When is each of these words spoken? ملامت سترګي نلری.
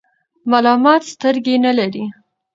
ملامت 0.49 1.01
سترګي 1.13 1.55
نلری. 1.63 2.05